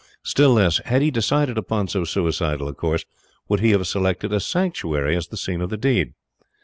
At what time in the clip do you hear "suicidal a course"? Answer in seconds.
2.05-3.05